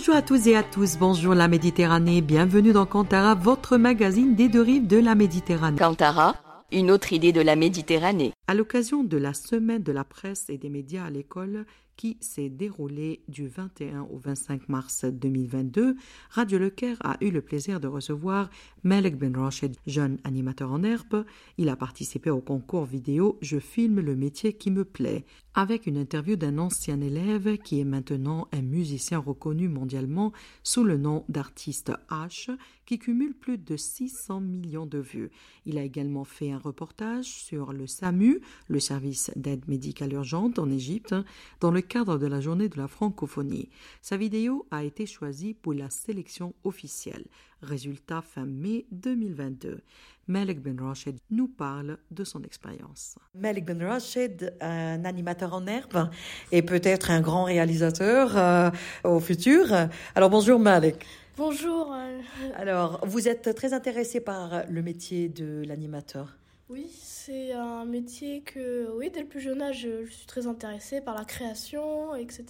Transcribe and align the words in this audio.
Bonjour 0.00 0.16
à 0.16 0.22
tous 0.22 0.46
et 0.46 0.56
à 0.56 0.62
tous, 0.62 0.96
bonjour 0.96 1.34
la 1.34 1.46
Méditerranée, 1.46 2.22
bienvenue 2.22 2.72
dans 2.72 2.86
Cantara, 2.86 3.34
votre 3.34 3.76
magazine 3.76 4.34
des 4.34 4.48
deux 4.48 4.62
rives 4.62 4.86
de 4.86 4.96
la 4.96 5.14
Méditerranée. 5.14 5.76
Cantara, 5.76 6.36
une 6.72 6.90
autre 6.90 7.12
idée 7.12 7.32
de 7.32 7.42
la 7.42 7.54
Méditerranée. 7.54 8.32
À 8.50 8.54
l'occasion 8.54 9.04
de 9.04 9.16
la 9.16 9.32
semaine 9.32 9.84
de 9.84 9.92
la 9.92 10.02
presse 10.02 10.50
et 10.50 10.58
des 10.58 10.70
médias 10.70 11.04
à 11.04 11.10
l'école, 11.10 11.66
qui 12.00 12.16
s'est 12.20 12.48
déroulé 12.48 13.20
du 13.28 13.46
21 13.46 14.08
au 14.10 14.16
25 14.16 14.70
mars 14.70 15.04
2022, 15.04 15.96
Radio 16.30 16.58
Le 16.58 16.70
Caire 16.70 16.96
a 17.04 17.16
eu 17.20 17.30
le 17.30 17.42
plaisir 17.42 17.78
de 17.78 17.86
recevoir 17.86 18.48
Malek 18.84 19.18
Ben 19.18 19.36
Rashid, 19.36 19.76
jeune 19.86 20.18
animateur 20.24 20.72
en 20.72 20.82
herbe. 20.82 21.26
Il 21.58 21.68
a 21.68 21.76
participé 21.76 22.30
au 22.30 22.40
concours 22.40 22.86
vidéo 22.86 23.38
Je 23.42 23.58
filme 23.58 24.00
le 24.00 24.16
métier 24.16 24.54
qui 24.54 24.70
me 24.70 24.86
plaît, 24.86 25.26
avec 25.52 25.86
une 25.86 25.98
interview 25.98 26.36
d'un 26.36 26.56
ancien 26.56 27.02
élève 27.02 27.58
qui 27.58 27.80
est 27.80 27.84
maintenant 27.84 28.48
un 28.50 28.62
musicien 28.62 29.18
reconnu 29.18 29.68
mondialement 29.68 30.32
sous 30.62 30.84
le 30.84 30.96
nom 30.96 31.26
d'artiste 31.28 31.92
H, 32.08 32.50
qui 32.86 32.98
cumule 32.98 33.34
plus 33.34 33.58
de 33.58 33.76
600 33.76 34.40
millions 34.40 34.86
de 34.86 34.98
vues. 34.98 35.30
Il 35.66 35.76
a 35.76 35.82
également 35.82 36.24
fait 36.24 36.50
un 36.50 36.58
reportage 36.58 37.26
sur 37.26 37.74
le 37.74 37.86
SAMU, 37.86 38.39
le 38.68 38.80
service 38.80 39.30
d'aide 39.36 39.66
médicale 39.68 40.12
urgente 40.12 40.58
en 40.58 40.70
Égypte, 40.70 41.14
dans 41.60 41.70
le 41.70 41.80
cadre 41.80 42.18
de 42.18 42.26
la 42.26 42.40
journée 42.40 42.68
de 42.68 42.78
la 42.78 42.88
francophonie. 42.88 43.68
Sa 44.02 44.16
vidéo 44.16 44.66
a 44.70 44.84
été 44.84 45.06
choisie 45.06 45.54
pour 45.54 45.74
la 45.74 45.90
sélection 45.90 46.54
officielle. 46.64 47.24
Résultat 47.62 48.22
fin 48.22 48.46
mai 48.46 48.86
2022. 48.92 49.80
Malik 50.28 50.60
Ben 50.62 50.80
Rashid 50.80 51.18
nous 51.30 51.48
parle 51.48 51.98
de 52.10 52.24
son 52.24 52.42
expérience. 52.42 53.16
Malik 53.34 53.64
Ben 53.64 53.82
Rashid, 53.82 54.54
un 54.60 55.04
animateur 55.04 55.52
en 55.54 55.66
herbe 55.66 56.08
et 56.52 56.62
peut-être 56.62 57.10
un 57.10 57.20
grand 57.20 57.44
réalisateur 57.44 58.36
euh, 58.36 58.70
au 59.04 59.20
futur. 59.20 59.66
Alors 60.14 60.30
bonjour 60.30 60.58
Malik. 60.58 61.04
Bonjour. 61.36 61.92
Euh, 61.92 62.20
Alors, 62.54 63.00
vous 63.06 63.26
êtes 63.26 63.54
très 63.54 63.72
intéressé 63.72 64.20
par 64.20 64.62
le 64.68 64.82
métier 64.82 65.28
de 65.28 65.62
l'animateur 65.66 66.36
Oui, 66.70 66.86
c'est 67.02 67.52
un 67.52 67.84
métier 67.84 68.42
que, 68.42 68.88
oui, 68.96 69.10
dès 69.12 69.22
le 69.22 69.26
plus 69.26 69.40
jeune 69.40 69.60
âge, 69.60 69.88
je 70.06 70.08
suis 70.08 70.26
très 70.26 70.46
intéressée 70.46 71.00
par 71.00 71.16
la 71.16 71.24
création, 71.24 72.14
etc. 72.14 72.44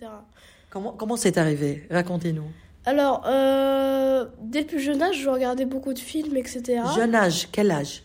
Comment 0.69 0.93
comment 0.93 1.17
c'est 1.17 1.39
arrivé? 1.39 1.87
Racontez-nous. 1.91 2.45
Alors, 2.85 3.25
euh, 3.27 4.27
dès 4.43 4.61
le 4.61 4.67
plus 4.67 4.81
jeune 4.81 5.01
âge, 5.01 5.21
je 5.23 5.29
regardais 5.31 5.65
beaucoup 5.65 5.95
de 5.95 5.99
films, 5.99 6.37
etc. 6.37 6.83
Jeune 6.95 7.15
âge, 7.15 7.49
quel 7.51 7.71
âge? 7.71 8.03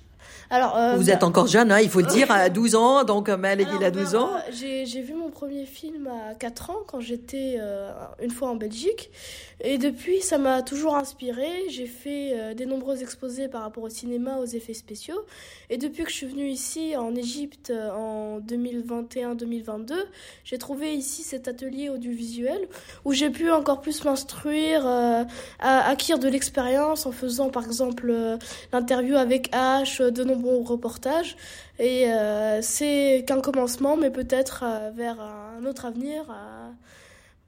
Alors, 0.50 0.78
euh, 0.78 0.96
Vous 0.96 1.10
êtes 1.10 1.24
encore 1.24 1.48
jeune, 1.48 1.72
hein, 1.72 1.80
il 1.82 1.90
faut 1.90 2.02
le 2.02 2.08
dire, 2.08 2.30
à 2.32 2.50
12 2.50 2.76
ans, 2.76 3.04
donc 3.04 3.30
Malik 3.30 3.68
il 3.72 3.84
a 3.84 3.88
alors, 3.88 4.04
12 4.04 4.12
bah, 4.14 4.20
ans. 4.22 4.30
J'ai 4.52 5.02
vu 5.02 5.14
mon 5.14 5.30
premier 5.30 5.66
film 5.66 6.08
à 6.08 6.36
4 6.36 6.70
ans 6.70 6.78
quand 6.88 7.00
j'étais 7.00 7.58
euh, 7.60 7.90
une 8.22 8.30
fois 8.32 8.50
en 8.50 8.56
Belgique. 8.56 9.10
Et 9.62 9.78
depuis, 9.78 10.22
ça 10.22 10.38
m'a 10.38 10.62
toujours 10.62 10.96
inspiré. 10.98 11.48
J'ai 11.70 11.88
fait 11.88 12.32
euh, 12.34 12.54
des 12.54 12.66
nombreux 12.66 13.02
exposés 13.02 13.48
par 13.48 13.62
rapport 13.64 13.84
au 13.84 13.90
cinéma, 13.90 14.38
aux 14.38 14.46
effets 14.46 14.74
spéciaux. 14.74 15.20
Et 15.70 15.78
depuis 15.78 16.04
que 16.04 16.10
je 16.10 16.16
suis 16.16 16.28
venue 16.28 16.48
ici 16.50 16.96
en 16.98 17.16
Égypte 17.16 17.72
euh, 17.72 17.90
en 17.92 18.40
2021-2022, 18.42 19.94
j'ai 20.44 20.58
trouvé 20.58 20.94
ici 20.94 21.24
cet 21.24 21.48
atelier 21.48 21.90
audiovisuel 21.90 22.68
où 23.06 23.14
j'ai 23.14 23.30
pu 23.30 23.50
encore 23.52 23.82
plus 23.82 24.04
m'instruire, 24.04 24.86
euh, 24.86 25.24
à- 25.60 25.90
acquérir 25.90 26.20
de 26.20 26.28
l'expérience 26.28 27.06
en 27.06 27.12
faisant 27.12 27.50
par 27.50 27.66
exemple 27.66 28.10
euh, 28.10 28.38
l'interview 28.74 29.16
avec 29.16 29.52
H, 29.54 30.02
euh, 30.02 30.12
de 30.12 30.24
nombreux 30.24 30.35
reportages. 30.64 31.36
Et 31.80 32.08
euh, 32.08 32.62
c'est 32.62 33.24
qu'un 33.28 33.42
commencement, 33.42 33.98
mais 33.98 34.10
peut-être 34.10 34.64
euh, 34.64 34.92
vers 34.96 35.20
un 35.20 35.66
autre 35.66 35.86
avenir 35.86 36.24
euh, 36.30 36.70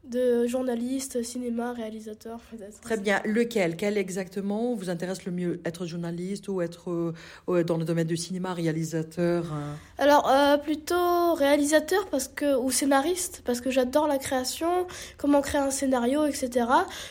de 0.09 0.47
journaliste, 0.47 1.23
cinéma, 1.23 1.73
réalisateur. 1.73 2.40
peut-être. 2.51 2.79
Très 2.81 2.97
bien. 2.97 3.22
Lequel? 3.25 3.75
Quel 3.75 3.97
exactement 3.97 4.73
vous 4.73 4.90
intéresse 4.90 5.25
le 5.25 5.31
mieux? 5.31 5.59
Être 5.66 5.85
journaliste 5.85 6.47
ou 6.47 6.62
être 6.62 7.13
euh, 7.50 7.63
dans 7.63 7.78
le 7.78 7.85
domaine 7.85 8.07
du 8.07 8.18
cinéma, 8.18 8.53
réalisateur 8.53 9.45
euh? 9.53 9.73
Alors 9.97 10.29
euh, 10.29 10.57
plutôt 10.57 11.34
réalisateur 11.34 12.07
parce 12.09 12.28
que 12.28 12.56
ou 12.57 12.72
scénariste 12.72 13.41
parce 13.45 13.62
que 13.62 13.72
j'adore 13.72 14.07
la 14.07 14.18
création, 14.18 14.88
comment 15.18 15.41
créer 15.41 15.62
un 15.62 15.72
scénario, 15.72 16.25
etc. 16.25 16.66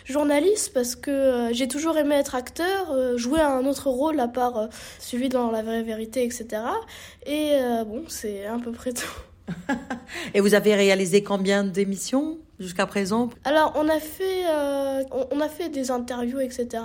Journaliste 0.04 0.72
parce 0.72 0.96
que 0.96 1.10
euh, 1.10 1.52
j'ai 1.52 1.68
toujours 1.68 1.96
aimé 1.98 2.14
être 2.16 2.34
acteur, 2.34 3.18
jouer 3.18 3.40
un 3.40 3.64
autre 3.66 3.88
rôle 3.90 4.20
à 4.20 4.28
part 4.28 4.68
celui 4.98 5.28
dans 5.28 5.50
la 5.50 5.62
vraie 5.62 5.82
vérité, 5.82 6.24
etc. 6.24 6.62
Et 7.26 7.56
bon, 7.86 8.04
c'est 8.08 8.46
à 8.46 8.58
peu 8.58 8.72
près 8.72 8.92
tout. 8.92 9.06
Et 10.34 10.40
vous 10.40 10.54
avez 10.54 10.74
réalisé 10.74 11.22
combien 11.22 11.64
d'émissions? 11.64 12.38
Jusqu'à 12.58 12.86
présent 12.86 13.30
Alors, 13.44 13.72
on 13.76 13.88
a 13.88 14.00
fait, 14.00 14.46
euh, 14.48 15.02
on, 15.10 15.26
on 15.32 15.40
a 15.40 15.48
fait 15.48 15.68
des 15.68 15.90
interviews, 15.90 16.40
etc. 16.40 16.82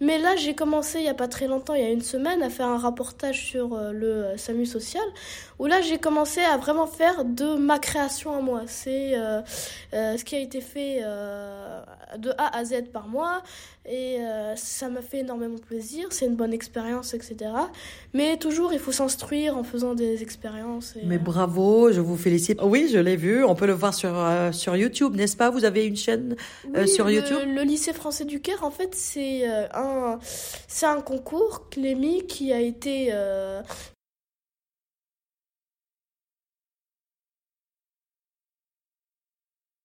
Mais 0.00 0.18
là, 0.18 0.36
j'ai 0.36 0.54
commencé 0.54 0.98
il 1.00 1.04
y 1.04 1.08
a 1.08 1.14
pas 1.14 1.28
très 1.28 1.48
longtemps, 1.48 1.74
il 1.74 1.82
y 1.82 1.86
a 1.86 1.90
une 1.90 2.02
semaine, 2.02 2.42
à 2.42 2.50
faire 2.50 2.68
un 2.68 2.78
reportage 2.78 3.44
sur 3.46 3.74
euh, 3.74 3.92
le 3.92 4.06
euh, 4.06 4.36
SAMU 4.36 4.64
social, 4.66 5.02
où 5.58 5.66
là, 5.66 5.80
j'ai 5.80 5.98
commencé 5.98 6.40
à 6.40 6.56
vraiment 6.56 6.86
faire 6.86 7.24
de 7.24 7.56
ma 7.56 7.78
création 7.78 8.32
à 8.36 8.40
moi. 8.40 8.62
C'est 8.66 9.16
euh, 9.16 9.40
euh, 9.92 10.16
ce 10.16 10.24
qui 10.24 10.36
a 10.36 10.38
été 10.38 10.60
fait 10.60 11.00
euh, 11.02 11.80
de 12.16 12.30
A 12.38 12.56
à 12.56 12.64
Z 12.64 12.84
par 12.92 13.08
moi, 13.08 13.42
et 13.90 14.18
ça 14.56 14.90
m'a 14.90 15.00
fait 15.00 15.20
énormément 15.20 15.56
plaisir. 15.56 16.08
C'est 16.10 16.26
une 16.26 16.36
bonne 16.36 16.52
expérience, 16.52 17.14
etc. 17.14 17.36
Mais 18.12 18.36
toujours, 18.36 18.74
il 18.74 18.78
faut 18.78 18.92
s'instruire 18.92 19.56
en 19.56 19.64
faisant 19.64 19.94
des 19.94 20.22
expériences. 20.22 20.94
et, 20.96 21.06
Mais 21.06 21.16
bravo, 21.16 21.90
je 21.90 22.02
vous 22.02 22.18
félicite. 22.18 22.60
Oui, 22.62 22.90
je 22.92 22.98
l'ai 22.98 23.16
vu. 23.16 23.44
On 23.44 23.54
peut 23.54 23.66
le 23.66 23.72
voir 23.72 23.94
sur 23.94 24.14
sur 24.52 24.76
YouTube, 24.76 25.16
n'est-ce 25.16 25.38
pas? 25.38 25.48
Vous 25.48 25.64
avez 25.64 25.86
une 25.86 25.96
chaîne 25.96 26.36
Oui, 26.74 26.86
sur 26.86 27.06
le, 27.06 27.14
YouTube? 27.14 27.38
Le 27.46 27.62
lycée 27.62 27.94
français 27.94 28.26
du 28.26 28.40
Caire, 28.40 28.62
en 28.62 28.70
fait, 28.70 28.94
c'est 28.94 29.48
euh, 29.48 29.66
c'est 30.66 30.86
un 30.86 31.00
concours 31.00 31.68
Clémy 31.70 32.26
qui 32.26 32.52
a 32.52 32.60
été 32.60 33.12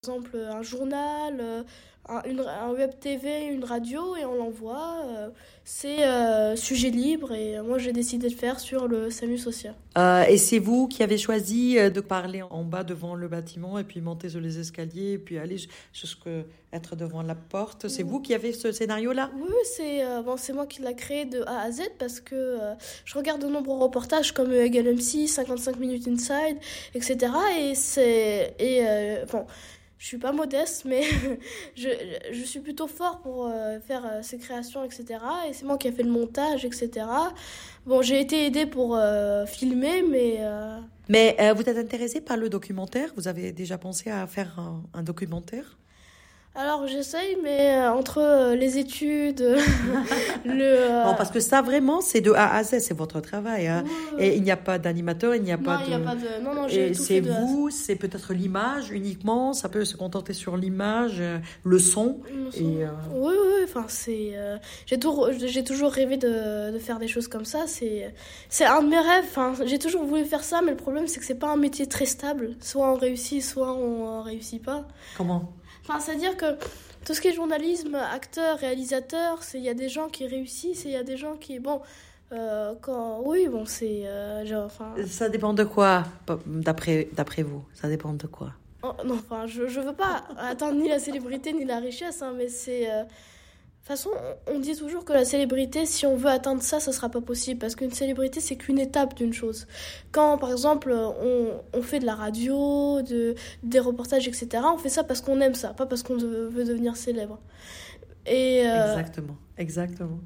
exemple 0.03 0.35
un 0.51 0.61
journal, 0.61 1.37
euh, 1.39 1.63
un, 2.09 2.21
une, 2.29 2.41
un 2.41 2.71
web 2.71 2.91
TV, 2.99 3.45
une 3.45 3.63
radio 3.63 4.17
et 4.17 4.25
on 4.25 4.35
l'envoie. 4.35 4.97
euh, 5.05 5.29
c'est 5.63 6.03
euh, 6.05 6.57
sujet 6.57 6.89
libre 6.89 7.31
et 7.31 7.61
moi 7.61 7.77
j'ai 7.77 7.93
décidé 7.93 8.27
de 8.27 8.33
faire 8.33 8.59
sur 8.59 8.89
le 8.89 9.09
SAMU 9.09 9.37
social. 9.37 9.73
Euh, 9.97 10.23
Et 10.25 10.37
c'est 10.37 10.59
vous 10.59 10.89
qui 10.89 11.03
avez 11.03 11.17
choisi 11.17 11.75
de 11.75 12.01
parler 12.01 12.41
en 12.41 12.65
bas 12.65 12.83
devant 12.83 13.15
le 13.15 13.29
bâtiment 13.29 13.79
et 13.79 13.85
puis 13.85 14.01
monter 14.01 14.27
sur 14.27 14.41
les 14.41 14.59
escaliers 14.59 15.13
et 15.13 15.17
puis 15.17 15.37
aller 15.37 15.57
jus- 15.57 15.69
jusque 15.93 16.27
être 16.73 16.97
devant 16.97 17.21
la 17.21 17.35
porte. 17.35 17.87
C'est 17.87 18.03
vous 18.03 18.19
qui 18.19 18.33
avez 18.33 18.51
ce 18.51 18.73
scénario-là? 18.73 19.31
Oui, 19.37 19.53
c'est 19.77 20.03
euh, 20.03 20.21
bon, 20.21 20.35
moi 20.53 20.65
qui 20.67 20.81
l'ai 20.81 20.95
créé 20.95 21.23
de 21.23 21.41
A 21.43 21.61
à 21.61 21.71
Z 21.71 21.83
parce 21.97 22.19
que 22.19 22.57
je 23.05 23.17
regarde 23.17 23.41
de 23.41 23.47
nombreux 23.47 23.77
reportages 23.77 24.33
comme 24.33 24.51
euh, 24.51 24.65
Egal 24.65 24.87
MC, 24.93 25.27
55 25.27 25.79
minutes 25.79 26.09
inside, 26.09 26.57
etc. 26.93 27.31
Et 27.61 27.75
c'est 27.75 28.55
et 28.59 28.83
bon, 29.31 29.45
je 30.03 30.09
suis 30.09 30.17
pas 30.17 30.33
modeste, 30.33 30.83
mais 30.83 31.03
je, 31.77 31.87
je 32.33 32.43
suis 32.43 32.59
plutôt 32.59 32.87
fort 32.87 33.21
pour 33.21 33.47
euh, 33.47 33.79
faire 33.79 34.05
euh, 34.05 34.19
ces 34.21 34.37
créations, 34.37 34.83
etc. 34.83 35.05
Et 35.47 35.53
c'est 35.53 35.63
moi 35.63 35.77
qui 35.77 35.87
ai 35.87 35.93
fait 35.93 36.03
le 36.03 36.11
montage, 36.11 36.65
etc. 36.65 37.05
Bon, 37.85 38.01
j'ai 38.01 38.19
été 38.19 38.45
aidée 38.45 38.65
pour 38.65 38.97
euh, 38.97 39.45
filmer, 39.45 40.03
mais 40.03 40.41
Mais 41.07 41.37
vous 41.53 41.61
êtes 41.61 41.77
intéressé 41.77 42.19
par 42.19 42.35
le 42.35 42.49
documentaire? 42.49 43.13
Vous 43.15 43.29
avez 43.29 43.53
déjà 43.53 43.77
pensé 43.77 44.09
à 44.09 44.27
faire 44.27 44.59
un 44.93 45.03
documentaire? 45.03 45.77
Alors 46.55 46.85
j'essaye, 46.87 47.35
mais 47.41 47.77
euh, 47.77 47.91
entre 47.93 48.19
euh, 48.19 48.55
les 48.55 48.77
études, 48.77 49.39
le 50.45 50.61
euh, 50.63 51.03
Non, 51.05 51.15
parce 51.15 51.31
que 51.31 51.39
ça 51.39 51.63
vraiment, 51.63 51.99
c'est 51.99 52.21
de 52.21 52.31
A 52.31 52.53
à 52.55 52.63
Z, 52.63 52.79
c'est 52.79 52.93
votre 52.93 53.19
travail. 53.21 53.67
hein. 53.67 53.83
Et 54.19 54.35
il 54.35 54.43
n'y 54.43 54.51
a 54.51 54.57
pas 54.57 54.77
d'animateur, 54.77 55.33
il 55.33 55.41
n'y 55.41 55.51
a 55.51 55.57
non, 55.57 55.63
pas 55.63 55.77
de. 55.83 55.89
y 55.89 55.93
a 55.95 55.99
pas 55.99 56.13
de 56.15 56.43
non 56.43 56.53
non, 56.53 56.67
j'ai 56.67 56.93
c'est 56.93 57.21
vous, 57.21 57.71
c'est 57.71 57.95
peut-être 57.95 58.33
l'image 58.33 58.91
uniquement, 58.91 59.53
ça 59.53 59.67
peut 59.67 59.83
se 59.83 59.97
contenter 59.97 60.33
sur 60.33 60.55
l'image, 60.55 61.23
le 61.63 61.79
son. 61.79 62.19
Et, 62.55 62.83
euh, 62.83 62.87
Oui, 63.15 63.33
oui, 63.33 63.61
enfin, 63.63 63.85
c'est. 63.87 64.33
j'ai, 64.85 64.99
tout- 64.99 65.25
toujours 65.65 65.91
rêvé 65.91 66.17
de, 66.17 66.71
de 66.71 66.77
faire 66.77 66.99
des 66.99 67.07
choses 67.07 67.27
comme 67.27 67.45
ça. 67.45 67.63
C'est, 67.65 68.13
un 68.63 68.83
de 68.83 68.89
mes 68.89 68.99
rêves. 68.99 69.25
Enfin, 69.25 69.53
j'ai 69.65 69.79
toujours 69.79 70.03
voulu 70.03 70.23
faire 70.25 70.43
ça, 70.43 70.61
mais 70.63 70.69
le 70.71 70.77
problème, 70.77 71.07
c'est 71.07 71.19
que 71.19 71.25
c'est 71.25 71.33
pas 71.39 71.51
un 71.51 71.57
métier 71.57 71.87
très 71.87 72.05
stable. 72.05 72.51
Soit 72.59 72.91
on 72.91 72.95
réussit, 72.95 73.41
soit 73.41 73.73
on 73.73 74.21
réussit 74.21 74.63
pas. 74.63 74.87
Comment? 75.17 75.51
Enfin, 75.83 75.99
c'est-à-dire 75.99 76.37
que 76.37 76.45
tout 77.05 77.13
ce 77.13 77.21
qui 77.21 77.27
est 77.27 77.33
journalisme, 77.33 77.95
acteur, 77.95 78.57
réalisateur, 78.59 79.43
c'est 79.43 79.57
il 79.57 79.63
y 79.63 79.69
a 79.69 79.73
des 79.73 79.89
gens 79.89 80.07
qui 80.09 80.25
réussissent 80.27 80.85
et 80.85 80.89
il 80.89 80.93
y 80.93 80.97
a 80.97 81.03
des 81.03 81.17
gens 81.17 81.35
qui. 81.35 81.59
Bon. 81.59 81.81
euh, 82.31 82.73
quand, 82.81 83.21
oui, 83.25 83.47
bon, 83.47 83.65
c'est. 83.65 84.07
euh, 84.07 84.45
genre, 84.45 84.65
enfin, 84.65 84.95
Ça 85.07 85.29
dépend 85.29 85.53
de 85.53 85.63
quoi, 85.63 86.03
d'après 86.45 87.09
d'après 87.13 87.43
vous 87.43 87.63
Ça 87.73 87.87
dépend 87.89 88.13
de 88.13 88.27
quoi? 88.27 88.53
Oh, 88.83 88.91
non, 89.05 89.15
enfin, 89.15 89.45
je, 89.47 89.67
je 89.67 89.79
veux 89.79 89.93
pas 89.93 90.23
atteindre 90.37 90.77
ni 90.79 90.89
la 90.89 90.99
célébrité 90.99 91.53
ni 91.53 91.63
la 91.65 91.79
richesse, 91.79 92.21
hein, 92.21 92.33
mais 92.37 92.47
c'est. 92.49 92.89
euh, 92.91 93.03
De 93.83 93.87
toute 93.89 93.97
façon, 93.97 94.11
on 94.47 94.59
dit 94.59 94.77
toujours 94.77 95.03
que 95.03 95.11
la 95.11 95.25
célébrité, 95.25 95.85
si 95.85 96.05
on 96.05 96.15
veut 96.15 96.29
atteindre 96.29 96.63
ça, 96.63 96.79
ce 96.79 96.93
sera 96.93 97.09
pas 97.09 97.19
possible. 97.19 97.59
Parce 97.59 97.75
qu'une 97.75 97.91
célébrité, 97.91 98.39
c'est 98.39 98.55
qu'une 98.55 98.79
étape 98.79 99.13
d'une 99.13 99.33
chose. 99.33 99.67
Quand, 100.13 100.37
par 100.37 100.53
exemple, 100.53 100.93
on, 100.93 101.81
fait 101.81 101.99
de 101.99 102.05
la 102.05 102.15
radio, 102.15 103.01
de, 103.01 103.35
des 103.61 103.79
reportages, 103.79 104.25
etc., 104.25 104.63
on 104.73 104.77
fait 104.77 104.87
ça 104.87 105.03
parce 105.03 105.19
qu'on 105.19 105.41
aime 105.41 105.53
ça, 105.53 105.73
pas 105.73 105.85
parce 105.85 106.01
qu'on 106.01 106.15
veut 106.15 106.63
devenir 106.63 106.95
célèbre. 106.95 107.39
Et 108.25 108.65
euh, 108.65 108.91
exactement, 108.91 109.35
exactement. 109.57 110.19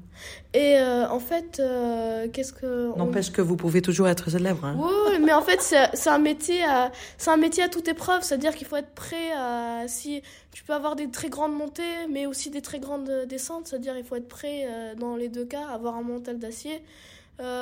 Et 0.54 0.76
euh, 0.76 1.08
en 1.08 1.18
fait, 1.18 1.58
euh, 1.58 2.28
qu'est-ce 2.32 2.52
que 2.52 2.96
n'empêche 2.96 3.32
que 3.32 3.42
vous 3.42 3.56
pouvez 3.56 3.82
toujours 3.82 4.08
être 4.08 4.30
célèbre. 4.30 4.64
Hein. 4.64 4.76
Oui, 4.78 5.18
mais 5.20 5.32
en 5.32 5.42
fait, 5.42 5.60
c'est 5.60 6.10
un 6.10 6.18
métier 6.18 6.62
à 6.64 6.92
c'est 7.16 7.30
un 7.30 7.36
métier 7.36 7.64
à 7.64 7.68
toute 7.68 7.88
épreuve. 7.88 8.22
C'est-à-dire 8.22 8.54
qu'il 8.54 8.68
faut 8.68 8.76
être 8.76 8.94
prêt 8.94 9.32
à 9.36 9.88
si 9.88 10.22
tu 10.52 10.62
peux 10.62 10.74
avoir 10.74 10.94
des 10.94 11.10
très 11.10 11.28
grandes 11.28 11.54
montées, 11.54 12.06
mais 12.08 12.26
aussi 12.26 12.50
des 12.50 12.62
très 12.62 12.78
grandes 12.78 13.10
descentes. 13.28 13.66
C'est-à-dire 13.66 13.96
il 13.96 14.04
faut 14.04 14.16
être 14.16 14.28
prêt 14.28 14.66
dans 14.98 15.16
les 15.16 15.28
deux 15.28 15.44
cas, 15.44 15.66
avoir 15.66 15.96
un 15.96 16.02
mental 16.02 16.38
d'acier. 16.38 16.80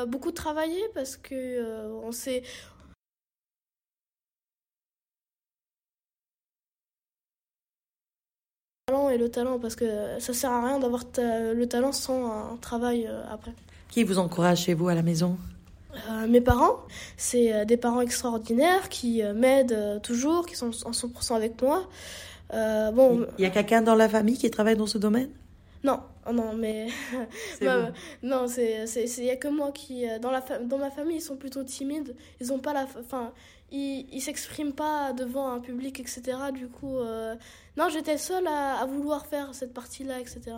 beaucoup 0.07 0.33
travailler 0.33 0.83
parce 0.95 1.17
que 1.17 1.95
on 2.05 2.13
sait 2.13 2.43
et 9.11 9.19
le 9.19 9.29
talent 9.29 9.59
parce 9.59 9.75
que 9.75 9.85
ça 10.21 10.33
sert 10.33 10.53
à 10.53 10.65
rien 10.65 10.79
d'avoir 10.79 11.03
le 11.19 11.65
talent 11.65 11.91
sans 11.91 12.53
un 12.53 12.57
travail 12.59 13.09
euh, 13.09 13.25
après. 13.29 13.51
Qui 13.91 14.05
vous 14.05 14.21
encourage 14.21 14.63
chez 14.63 14.75
vous 14.75 14.87
à 14.87 14.95
la 14.95 15.03
maison? 15.03 15.37
Euh, 16.09 16.29
mes 16.29 16.41
parents, 16.41 16.77
c'est 17.17 17.53
euh, 17.53 17.65
des 17.65 17.77
parents 17.77 18.01
extraordinaires 18.01 18.89
qui 18.89 19.25
m'aident 19.35 20.01
toujours, 20.05 20.47
qui 20.47 20.55
sont 20.55 20.71
en 20.85 20.93
100% 20.93 21.35
avec 21.35 21.61
moi. 21.63 21.89
bon, 22.53 23.27
il 23.39 23.43
y 23.43 23.45
a 23.45 23.51
quelqu'un 23.51 23.83
dans 23.83 23.97
la 23.97 24.09
famille 24.09 24.39
qui 24.39 24.49
travaille 24.53 24.77
dans 24.77 24.87
ce 24.87 24.99
domaine? 24.99 25.31
Non, 25.83 25.99
oh 26.29 26.33
non, 26.33 26.55
mais 26.55 26.87
bah, 27.61 27.91
non, 28.23 28.47
c'est 28.47 28.85
il 29.19 29.25
y 29.25 29.31
a 29.31 29.37
que 29.37 29.49
moi 29.49 29.73
qui 29.73 30.05
dans 30.23 30.31
la 30.31 30.41
dans 30.61 30.79
ma 30.79 30.93
famille 30.93 31.17
ils 31.17 31.21
sont 31.21 31.37
plutôt 31.37 31.65
timides. 31.65 32.15
Ils 32.41 32.53
ont 32.53 32.61
pas 32.61 32.73
la, 32.73 32.87
enfin, 33.01 33.33
ils, 33.73 34.07
ils 34.13 34.21
s'expriment 34.21 34.73
pas 34.73 35.13
devant 35.13 35.51
un 35.51 35.61
public, 35.61 36.01
etc. 36.01 36.23
Du 36.53 36.69
coup, 36.69 36.99
euh, 36.99 37.35
non, 37.77 37.89
j'étais 37.91 38.19
seule 38.19 38.47
à, 38.47 38.85
vouloir 38.87 39.27
faire 39.27 39.55
cette 39.55 39.75
partie-là, 39.75 40.21
etc. 40.21 40.57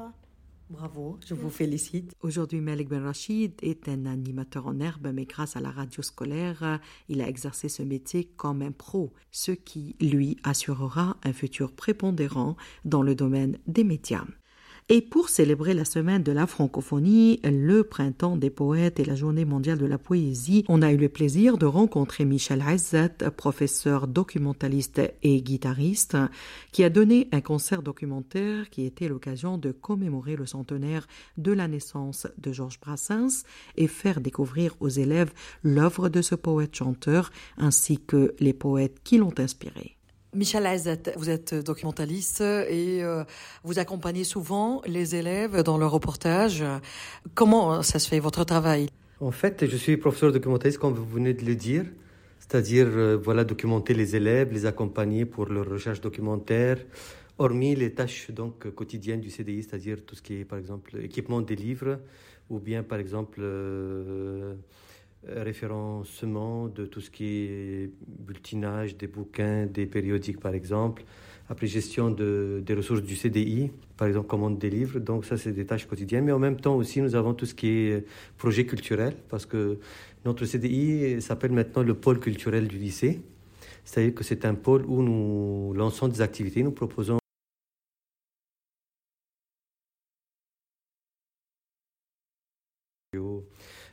Bravo, 0.70 1.18
je 1.26 1.34
vous 1.34 1.48
félicite. 1.48 2.14
Aujourd'hui, 2.20 2.60
Malik 2.60 2.88
Ben 2.88 3.02
Rachid 3.02 3.54
est 3.62 3.88
un 3.88 4.04
animateur 4.04 4.66
en 4.66 4.78
herbe, 4.80 5.10
mais 5.14 5.24
grâce 5.24 5.56
à 5.56 5.60
la 5.60 5.70
radio 5.70 6.02
scolaire, 6.02 6.78
il 7.08 7.22
a 7.22 7.28
exercé 7.28 7.70
ce 7.70 7.82
métier 7.82 8.24
comme 8.36 8.60
un 8.60 8.72
pro, 8.72 9.12
ce 9.30 9.52
qui 9.52 9.96
lui 9.98 10.36
assurera 10.44 11.16
un 11.24 11.32
futur 11.32 11.72
prépondérant 11.72 12.56
dans 12.84 13.02
le 13.02 13.14
domaine 13.14 13.58
des 13.66 13.82
médias. 13.82 14.26
Et 14.90 15.02
pour 15.02 15.28
célébrer 15.28 15.74
la 15.74 15.84
semaine 15.84 16.22
de 16.22 16.32
la 16.32 16.46
francophonie, 16.46 17.40
le 17.44 17.84
printemps 17.84 18.38
des 18.38 18.48
poètes 18.48 18.98
et 18.98 19.04
la 19.04 19.16
journée 19.16 19.44
mondiale 19.44 19.76
de 19.76 19.84
la 19.84 19.98
poésie, 19.98 20.64
on 20.66 20.80
a 20.80 20.90
eu 20.90 20.96
le 20.96 21.10
plaisir 21.10 21.58
de 21.58 21.66
rencontrer 21.66 22.24
Michel 22.24 22.62
Hazzat, 22.66 23.30
professeur 23.36 24.08
documentaliste 24.08 25.02
et 25.22 25.42
guitariste, 25.42 26.16
qui 26.72 26.84
a 26.84 26.88
donné 26.88 27.28
un 27.32 27.42
concert 27.42 27.82
documentaire 27.82 28.70
qui 28.70 28.86
était 28.86 29.08
l'occasion 29.08 29.58
de 29.58 29.72
commémorer 29.72 30.36
le 30.36 30.46
centenaire 30.46 31.06
de 31.36 31.52
la 31.52 31.68
naissance 31.68 32.26
de 32.38 32.50
Georges 32.50 32.80
Brassens 32.80 33.44
et 33.76 33.88
faire 33.88 34.22
découvrir 34.22 34.74
aux 34.80 34.88
élèves 34.88 35.34
l'œuvre 35.62 36.08
de 36.08 36.22
ce 36.22 36.34
poète-chanteur 36.34 37.30
ainsi 37.58 37.98
que 37.98 38.34
les 38.40 38.54
poètes 38.54 39.02
qui 39.04 39.18
l'ont 39.18 39.34
inspiré. 39.36 39.97
Michel 40.38 40.66
Azet, 40.66 41.12
vous 41.16 41.30
êtes 41.30 41.52
documentaliste 41.52 42.42
et 42.42 43.02
euh, 43.02 43.24
vous 43.64 43.80
accompagnez 43.80 44.22
souvent 44.22 44.80
les 44.86 45.16
élèves 45.16 45.64
dans 45.64 45.78
leur 45.78 45.90
reportage. 45.90 46.62
Comment 47.34 47.82
ça 47.82 47.98
se 47.98 48.08
fait 48.08 48.20
votre 48.20 48.44
travail? 48.44 48.86
En 49.20 49.32
fait, 49.32 49.66
je 49.66 49.76
suis 49.76 49.96
professeur 49.96 50.30
documentaliste 50.30 50.78
comme 50.78 50.94
vous 50.94 51.04
venez 51.04 51.34
de 51.34 51.44
le 51.44 51.56
dire, 51.56 51.86
c'est-à-dire 52.38 52.86
euh, 52.86 53.16
voilà 53.16 53.42
documenter 53.42 53.94
les 53.94 54.14
élèves, 54.14 54.52
les 54.52 54.64
accompagner 54.64 55.24
pour 55.24 55.46
leur 55.46 55.68
recherche 55.68 56.00
documentaire, 56.00 56.78
hormis 57.36 57.74
les 57.74 57.92
tâches 57.92 58.30
donc 58.30 58.72
quotidiennes 58.76 59.20
du 59.20 59.30
CDI, 59.30 59.64
c'est-à-dire 59.64 60.06
tout 60.06 60.14
ce 60.14 60.22
qui 60.22 60.34
est 60.34 60.44
par 60.44 60.60
exemple 60.60 61.02
équipement 61.02 61.40
des 61.40 61.56
livres 61.56 61.98
ou 62.48 62.60
bien 62.60 62.84
par 62.84 63.00
exemple 63.00 63.40
euh, 63.42 64.54
référencement 65.26 66.68
de 66.68 66.86
tout 66.86 67.00
ce 67.00 67.10
qui 67.10 67.24
est 67.24 67.90
bulletinage 68.06 68.96
des 68.96 69.06
bouquins, 69.06 69.66
des 69.66 69.86
périodiques 69.86 70.40
par 70.40 70.54
exemple. 70.54 71.04
Après, 71.50 71.66
gestion 71.66 72.10
de, 72.10 72.62
des 72.64 72.74
ressources 72.74 73.02
du 73.02 73.16
CDI, 73.16 73.70
par 73.96 74.06
exemple, 74.06 74.26
commande 74.26 74.58
des 74.58 74.68
livres. 74.68 74.98
Donc, 74.98 75.24
ça, 75.24 75.38
c'est 75.38 75.52
des 75.52 75.64
tâches 75.64 75.86
quotidiennes. 75.86 76.24
Mais 76.24 76.32
en 76.32 76.38
même 76.38 76.60
temps 76.60 76.76
aussi, 76.76 77.00
nous 77.00 77.14
avons 77.14 77.32
tout 77.32 77.46
ce 77.46 77.54
qui 77.54 77.68
est 77.68 78.06
projet 78.36 78.66
culturel, 78.66 79.14
parce 79.30 79.46
que 79.46 79.78
notre 80.26 80.44
CDI 80.44 81.22
s'appelle 81.22 81.52
maintenant 81.52 81.82
le 81.82 81.94
pôle 81.94 82.20
culturel 82.20 82.68
du 82.68 82.76
lycée. 82.76 83.22
C'est-à-dire 83.84 84.14
que 84.14 84.24
c'est 84.24 84.44
un 84.44 84.54
pôle 84.54 84.84
où 84.84 85.02
nous 85.02 85.72
lançons 85.72 86.08
des 86.08 86.20
activités, 86.20 86.62
nous 86.62 86.72
proposons 86.72 87.18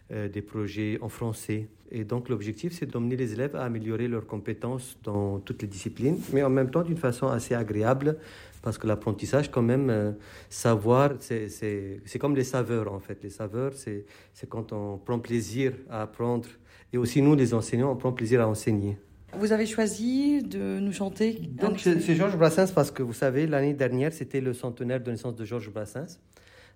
des 0.10 0.42
projets 0.42 1.00
en 1.02 1.10
français. 1.10 1.68
Et 1.92 2.04
donc 2.04 2.30
l'objectif, 2.30 2.74
c'est 2.74 2.86
d'emmener 2.86 3.16
les 3.16 3.34
élèves 3.34 3.56
à 3.56 3.64
améliorer 3.64 4.08
leurs 4.08 4.26
compétences 4.26 4.98
dans 5.04 5.40
toutes 5.40 5.62
les 5.62 5.68
disciplines, 5.68 6.18
mais 6.34 6.44
en 6.44 6.50
même 6.50 6.70
temps 6.70 6.82
d'une 6.82 6.98
façon 6.98 7.28
assez 7.28 7.56
agréable, 7.56 8.18
parce 8.66 8.80
que 8.80 8.88
l'apprentissage, 8.88 9.52
quand 9.52 9.62
même, 9.62 9.90
euh, 9.92 10.12
savoir, 10.50 11.12
c'est 11.20 12.20
comme 12.20 12.36
les 12.36 12.44
saveurs, 12.44 12.92
en 12.92 13.00
fait. 13.00 13.20
Les 13.24 13.30
saveurs, 13.30 13.74
c'est 13.76 14.06
quand 14.50 14.74
on 14.74 14.98
prend 14.98 15.20
plaisir 15.20 15.74
à 15.90 16.02
apprendre. 16.02 16.50
Et 16.92 16.98
aussi, 16.98 17.22
nous, 17.22 17.36
les 17.36 17.54
enseignants, 17.54 17.92
on 17.92 17.96
prend 17.96 18.12
plaisir 18.12 18.42
à 18.42 18.48
enseigner. 18.48 18.98
Vous 19.38 19.52
avez 19.52 19.68
choisi 19.68 20.42
de 20.42 20.80
nous 20.80 20.94
chanter 20.94 21.40
Donc, 21.62 21.80
c'est 21.80 22.16
Georges 22.16 22.38
Brassens, 22.38 22.72
parce 22.74 22.90
que 22.90 23.04
vous 23.04 23.14
savez, 23.14 23.46
l'année 23.46 23.76
dernière, 23.76 24.12
c'était 24.12 24.42
le 24.42 24.54
centenaire 24.54 25.00
de 25.00 25.12
naissance 25.12 25.36
de 25.36 25.46
Georges 25.46 25.72
Brassens 25.72 26.20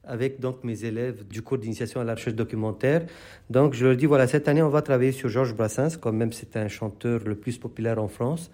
avec 0.04 0.40
donc 0.40 0.64
mes 0.64 0.86
élèves 0.86 1.28
du 1.28 1.42
cours 1.42 1.58
d'initiation 1.58 2.02
à 2.02 2.04
la 2.04 2.16
recherche 2.16 2.36
documentaire. 2.36 3.06
Donc 3.50 3.74
je 3.74 3.86
leur 3.86 3.96
dis 3.96 4.06
voilà 4.06 4.28
cette 4.28 4.48
année 4.48 4.62
on 4.62 4.70
va 4.70 4.82
travailler 4.82 5.12
sur 5.12 5.30
Georges 5.30 5.56
Brassens, 5.56 5.98
quand 6.00 6.12
même 6.12 6.34
c'est 6.34 6.58
un 6.58 6.68
chanteur 6.68 7.22
le 7.26 7.36
plus 7.36 7.58
populaire 7.58 8.02
en 8.02 8.08
France. 8.08 8.50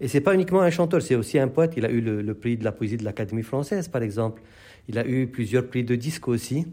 Et 0.00 0.08
c'est 0.08 0.20
pas 0.20 0.34
uniquement 0.34 0.60
un 0.60 0.70
chanteur, 0.70 1.00
c'est 1.00 1.14
aussi 1.14 1.38
un 1.38 1.48
poète. 1.48 1.72
Il 1.76 1.86
a 1.86 1.90
eu 1.90 2.00
le, 2.00 2.34
prix 2.34 2.56
de 2.56 2.64
la 2.64 2.72
poésie 2.72 2.98
de 2.98 3.04
l'Académie 3.04 3.42
française 3.42 3.88
par 3.88 4.02
exemple. 4.02 4.42
Il 4.88 4.98
a 4.98 5.06
eu 5.06 5.26
plusieurs 5.26 5.66
prix 5.66 5.84
de 5.84 5.94
disques 5.94 6.28
aussi. 6.28 6.66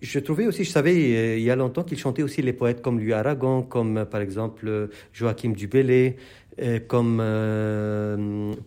Je 0.00 0.18
trouvais 0.18 0.46
aussi, 0.46 0.64
je 0.64 0.70
savais 0.70 0.94
euh, 0.94 1.36
il 1.36 1.44
y 1.44 1.50
a 1.50 1.56
longtemps 1.56 1.84
qu'il 1.84 1.98
chantait 1.98 2.24
aussi 2.24 2.42
les 2.42 2.52
poètes 2.52 2.82
comme 2.82 2.98
Louis 2.98 3.12
Aragon, 3.12 3.62
comme 3.62 3.98
euh, 3.98 4.04
par 4.04 4.20
exemple 4.20 4.88
Joachim 5.12 5.50
Dubélé, 5.50 6.16
euh, 6.60 6.80
comme 6.80 7.18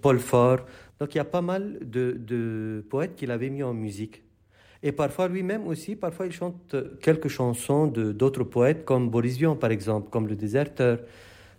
Paul 0.01 0.19
Fort. 0.19 0.59
Donc 0.99 1.13
il 1.13 1.17
y 1.17 1.21
a 1.21 1.25
pas 1.25 1.41
mal 1.41 1.77
de 1.81 2.85
poètes 2.89 3.15
qu'il 3.15 3.31
avait 3.31 3.49
mis 3.49 3.63
en 3.63 3.73
musique. 3.73 4.23
Et 4.87 4.91
parfois 4.91 5.27
lui-même 5.27 5.65
aussi, 5.65 5.95
parfois 5.95 6.27
il 6.27 6.31
chante 6.31 6.75
quelques 7.01 7.27
chansons 7.27 7.87
de 7.87 8.11
d'autres 8.11 8.43
poètes 8.43 8.85
comme 8.85 9.09
Boris 9.09 9.35
Vian 9.35 9.55
par 9.55 9.71
exemple, 9.71 10.11
comme 10.11 10.27
Le 10.27 10.35
Déserteur. 10.35 10.99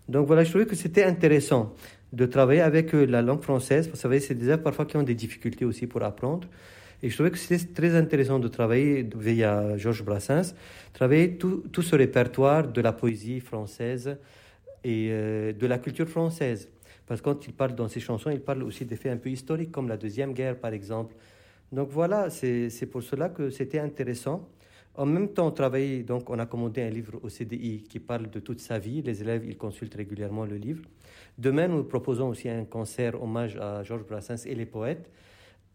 Donc 0.08 0.28
voilà, 0.28 0.44
je 0.44 0.50
trouvais 0.50 0.64
que 0.64 0.76
c'était 0.76 1.02
intéressant 1.02 1.74
de 2.12 2.24
travailler 2.26 2.60
avec 2.60 2.94
euh, 2.94 3.04
la 3.04 3.22
langue 3.22 3.42
française. 3.42 3.88
Vous 3.90 3.96
savez, 3.96 4.20
c'est 4.20 4.36
des 4.36 4.44
élèves 4.44 4.62
parfois 4.62 4.86
qui 4.86 4.96
ont 4.96 5.02
des 5.02 5.16
difficultés 5.16 5.64
aussi 5.64 5.88
pour 5.88 6.04
apprendre. 6.04 6.46
Et 7.02 7.10
je 7.10 7.14
trouvais 7.14 7.32
que 7.32 7.36
c'était 7.36 7.64
très 7.74 7.96
intéressant 7.96 8.38
de 8.38 8.46
travailler 8.46 9.04
via 9.16 9.76
Georges 9.76 10.04
Brassens, 10.04 10.54
travailler 10.92 11.36
tout, 11.36 11.64
tout, 11.72 11.82
ce 11.82 11.96
répertoire 11.96 12.68
de 12.68 12.80
la 12.80 12.92
poésie 12.92 13.40
française 13.40 14.18
et 14.84 15.08
euh, 15.10 15.52
de 15.52 15.66
la 15.66 15.78
culture 15.78 16.08
française. 16.08 16.68
Parce 17.08 17.20
que 17.20 17.24
quand 17.24 17.44
il 17.48 17.54
parle 17.54 17.74
dans 17.74 17.88
ses 17.88 17.98
chansons, 17.98 18.30
il 18.30 18.40
parle 18.40 18.62
aussi 18.62 18.84
des 18.84 18.94
faits 18.94 19.12
un 19.12 19.16
peu 19.16 19.30
historiques, 19.30 19.72
comme 19.72 19.88
la 19.88 19.96
Deuxième 19.96 20.32
Guerre, 20.32 20.56
par 20.56 20.72
exemple, 20.72 21.16
donc 21.72 21.88
voilà, 21.90 22.30
c'est 22.30 22.86
pour 22.90 23.02
cela 23.02 23.28
que 23.28 23.50
c'était 23.50 23.78
intéressant. 23.80 24.48
En 24.94 25.04
même 25.04 25.28
temps, 25.28 25.48
on 25.48 25.50
travaille, 25.50 26.04
donc 26.04 26.30
on 26.30 26.38
a 26.38 26.46
commandé 26.46 26.80
un 26.82 26.88
livre 26.88 27.18
au 27.22 27.28
CDI 27.28 27.82
qui 27.82 27.98
parle 28.00 28.30
de 28.30 28.40
toute 28.40 28.60
sa 28.60 28.78
vie. 28.78 29.02
Les 29.02 29.20
élèves, 29.20 29.44
ils 29.44 29.58
consultent 29.58 29.94
régulièrement 29.94 30.46
le 30.46 30.56
livre. 30.56 30.82
Demain, 31.36 31.68
nous 31.68 31.84
proposons 31.84 32.28
aussi 32.28 32.48
un 32.48 32.64
concert 32.64 33.22
hommage 33.22 33.56
à 33.58 33.82
Georges 33.82 34.06
Brassens 34.06 34.46
et 34.46 34.54
les 34.54 34.64
poètes. 34.64 35.10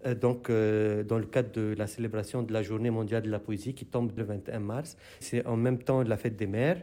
Euh, 0.08 0.16
donc, 0.16 0.50
euh, 0.50 1.04
dans 1.04 1.20
le 1.20 1.26
cadre 1.26 1.52
de 1.52 1.76
la 1.78 1.86
célébration 1.86 2.42
de 2.42 2.52
la 2.52 2.64
Journée 2.64 2.90
mondiale 2.90 3.22
de 3.22 3.30
la 3.30 3.38
poésie 3.38 3.76
qui 3.76 3.86
tombe 3.86 4.12
le 4.18 4.24
21 4.24 4.60
mars. 4.60 4.98
C'est 5.20 5.46
en 5.46 5.56
même 5.58 5.78
temps 5.78 6.02
la 6.02 6.18
fête 6.18 6.36
des 6.36 6.48
mères. 6.48 6.82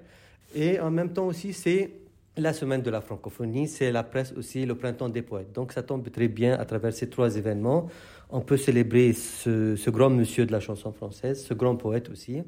Et 0.55 0.79
en 0.79 0.93
même 0.93 1.13
temps 1.13 1.27
aussi, 1.27 1.53
c'est 1.53 1.91
la 2.37 2.53
semaine 2.53 2.83
de 2.83 2.91
la 2.91 3.01
francophonie, 3.01 3.67
c'est 3.67 3.91
la 3.91 4.05
presse 4.05 4.33
aussi, 4.37 4.65
le 4.65 4.77
printemps 4.77 5.09
des 5.09 5.23
poètes. 5.23 5.53
Donc, 5.53 5.73
ça 5.73 5.83
tombe 5.83 6.09
très 6.11 6.29
bien 6.29 6.55
à 6.55 6.65
travers 6.65 6.93
ces 6.93 7.11
trois 7.11 7.37
événements 7.37 7.89
on 8.31 8.41
peut 8.41 8.57
célébrer 8.57 9.13
ce, 9.13 9.91
grand 9.91 10.11
monsieur 10.11 10.47
de 10.47 10.53
la 10.53 10.61
chanson 10.61 10.93
française, 10.93 11.45
ce 11.45 11.55
grand 11.55 11.77
poète 11.77 12.11
aussi, 12.11 12.43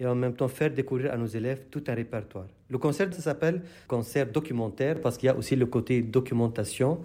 et 0.00 0.06
en 0.06 0.14
même 0.14 0.34
temps 0.34 0.48
faire 0.48 0.70
découvrir 0.70 1.12
à 1.12 1.16
nos 1.16 1.26
élèves 1.26 1.64
tout 1.70 1.82
un 1.88 1.94
répertoire. 1.94 2.46
Le 2.68 2.78
concert 2.78 3.12
s'appelle 3.14 3.62
concert 3.88 4.26
documentaire 4.30 5.00
parce 5.00 5.16
qu'il 5.16 5.26
y 5.26 5.30
a 5.30 5.36
aussi 5.36 5.56
le 5.56 5.66
côté 5.66 6.02
documentation, 6.02 7.00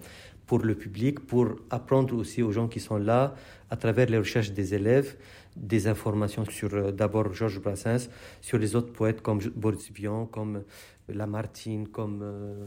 pour 0.46 0.58
le 0.58 0.74
public, 0.74 1.20
pour 1.20 1.56
apprendre 1.70 2.14
aussi 2.16 2.42
aux 2.42 2.52
gens 2.52 2.68
qui 2.68 2.80
sont 2.80 2.98
là, 2.98 3.34
à 3.70 3.76
travers 3.76 4.06
les 4.08 4.18
recherches 4.18 4.52
des 4.52 4.74
élèves, 4.74 5.16
des 5.56 5.86
informations 5.86 6.44
sur 6.44 6.74
euh, 6.74 6.92
d'abord 6.92 7.32
Georges 7.32 7.60
Brassens, 7.60 8.08
sur 8.40 8.58
les 8.58 8.76
autres 8.76 8.92
poètes 8.92 9.22
comme 9.22 9.40
Boris 9.56 9.90
Vian, 9.92 10.26
comme 10.26 10.62
Lamartine, 11.08 11.88
comme 11.88 12.20
euh, 12.22 12.66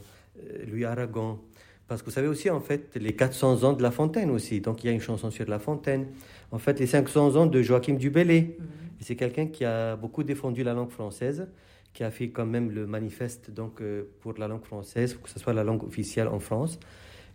Louis 0.67 0.85
Aragon. 0.85 1.39
Parce 1.87 2.01
que 2.01 2.07
vous 2.07 2.11
savez 2.11 2.27
aussi, 2.27 2.49
en 2.49 2.59
fait, 2.59 2.95
les 2.95 3.13
400 3.13 3.63
ans 3.63 3.73
de 3.73 3.81
La 3.81 3.91
Fontaine 3.91 4.29
aussi. 4.29 4.59
Donc, 4.59 4.83
il 4.83 4.87
y 4.87 4.89
a 4.89 4.93
une 4.93 5.01
chanson 5.01 5.31
sur 5.31 5.47
La 5.49 5.59
Fontaine. 5.59 6.07
En 6.51 6.57
fait, 6.57 6.79
les 6.79 6.87
500 6.87 7.35
ans 7.37 7.45
de 7.45 7.61
Joachim 7.61 7.93
Dubélé. 7.93 8.57
Mhm. 8.59 8.65
C'est 8.99 9.15
quelqu'un 9.15 9.47
qui 9.47 9.63
a 9.63 9.95
beaucoup 9.95 10.23
défendu 10.23 10.63
la 10.63 10.73
langue 10.73 10.89
française, 10.89 11.47
qui 11.93 12.03
a 12.03 12.11
fait 12.11 12.29
quand 12.29 12.45
même 12.45 12.71
le 12.71 12.87
manifeste 12.87 13.51
donc, 13.51 13.81
euh, 13.81 14.03
pour 14.21 14.33
la 14.37 14.47
langue 14.47 14.65
française, 14.65 15.13
pour 15.13 15.23
que 15.23 15.29
ce 15.29 15.39
soit 15.39 15.53
la 15.53 15.63
langue 15.63 15.83
officielle 15.83 16.27
en 16.27 16.39
France. 16.39 16.79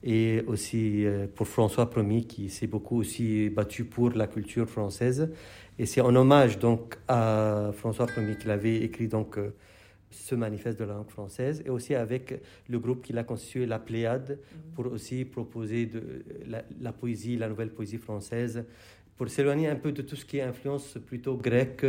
Et 0.05 0.43
aussi 0.49 1.07
euh, 1.07 1.27
pour 1.33 1.47
François 1.47 1.89
Ier, 1.97 2.25
qui 2.25 2.51
s'est 2.51 2.67
beaucoup 2.67 2.99
aussi 2.99 3.49
battu 3.49 3.85
pour 3.85 4.11
la 4.11 4.27
culture 4.27 4.69
française. 4.69 5.31
Et 5.79 5.87
c'est 5.87 6.01
en 6.01 6.15
hommage 6.15 6.59
donc 6.59 6.97
à 7.09 7.71
François 7.73 8.07
Ier 8.17 8.37
qu'il 8.37 8.51
avait 8.51 8.79
écrit 8.79 9.07
donc 9.07 9.39
euh, 9.39 9.55
ce 10.13 10.35
manifeste 10.35 10.79
de 10.79 10.85
la 10.85 10.95
langue 10.95 11.11
française 11.11 11.63
et 11.67 11.71
aussi 11.71 11.95
avec 11.95 12.41
le 12.69 12.79
groupe 12.79 13.03
qu'il 13.03 13.19
a 13.19 13.25
constitué, 13.25 13.67
la 13.67 13.79
Pléiade, 13.79 14.39
mhm. 14.39 14.75
pour 14.75 14.93
aussi 14.93 15.25
proposer 15.25 15.87
de, 15.87 16.25
la, 16.81 16.93
poésie, 16.93 17.37
la 17.37 17.49
nouvelle 17.49 17.71
poésie 17.71 17.99
française, 17.99 18.65
pour 19.17 19.29
s'éloigner 19.29 19.69
un 19.69 19.77
peu 19.77 19.93
de 19.93 20.03
tout 20.03 20.17
ce 20.17 20.25
qui 20.25 20.39
est 20.39 20.43
influence 20.43 20.99
plutôt 21.07 21.37
grecque, 21.37 21.87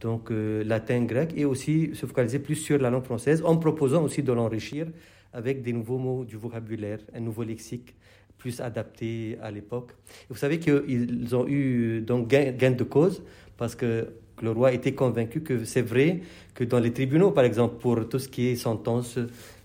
donc 0.00 0.30
euh, 0.30 0.64
latin, 0.64 1.04
grec, 1.04 1.32
et 1.36 1.44
aussi 1.44 1.90
se 1.94 2.06
focaliser 2.06 2.38
plus 2.38 2.56
sur 2.56 2.78
la 2.78 2.90
langue 2.90 3.04
française, 3.04 3.42
en 3.44 3.56
proposant 3.56 4.02
aussi 4.02 4.22
de 4.22 4.32
l'enrichir 4.32 4.86
avec 5.32 5.62
des 5.62 5.72
nouveaux 5.72 5.98
mots 5.98 6.24
du 6.24 6.36
vocabulaire, 6.36 6.98
un 7.14 7.20
nouveau 7.20 7.44
lexique 7.44 7.94
plus 8.40 8.60
adapté 8.60 9.38
à 9.42 9.50
l'époque. 9.50 9.92
Vous 10.28 10.36
savez 10.36 10.58
qu'ils 10.58 11.34
ont 11.36 11.46
eu 11.46 12.00
donc 12.00 12.28
gain, 12.28 12.52
gain 12.52 12.72
de 12.72 12.84
cause 12.84 13.22
parce 13.56 13.76
que 13.76 14.08
le 14.42 14.50
roi 14.52 14.72
était 14.72 14.92
convaincu 14.92 15.40
que 15.40 15.64
c'est 15.64 15.82
vrai 15.82 16.20
que 16.54 16.64
dans 16.64 16.78
les 16.78 16.92
tribunaux, 16.92 17.30
par 17.30 17.44
exemple, 17.44 17.76
pour 17.80 18.08
tout 18.08 18.18
ce 18.18 18.28
qui 18.28 18.48
est 18.48 18.56
sentence, 18.56 19.18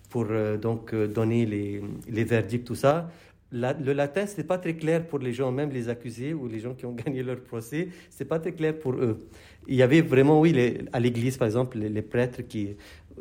pour 0.09 0.27
euh, 0.29 0.57
donc 0.57 0.93
euh, 0.93 1.07
donner 1.07 1.45
les, 1.45 1.81
les, 2.09 2.23
verdicts, 2.23 2.65
tout 2.65 2.75
ça, 2.75 3.09
le 3.51 3.93
latin, 3.93 4.25
ce 4.25 4.37
n'est 4.37 4.43
pas 4.43 4.57
très 4.57 4.75
clair 4.75 5.05
pour 5.05 5.19
les 5.19 5.33
gens, 5.33 5.51
même 5.51 5.71
les 5.71 5.89
accusés 5.89 6.33
ou 6.33 6.47
les 6.47 6.59
gens 6.59 6.73
qui 6.73 6.85
ont 6.85 6.93
gagné 7.05 7.23
leur 7.23 7.39
procès, 7.41 7.89
ce 8.09 8.23
n'est 8.23 8.27
pas 8.27 8.39
très 8.39 8.53
clair 8.53 8.77
pour 8.77 8.93
eux. 8.93 9.27
Il 9.67 9.75
y 9.75 9.81
avait 9.81 10.01
vraiment, 10.01 10.39
oui, 10.39 10.51
les, 10.53 10.79
à 10.93 10.99
l'église, 10.99 11.37
par 11.37 11.47
exemple, 11.47 11.77
les, 11.77 12.01
prêtres 12.01 12.41
qui, 12.43 12.75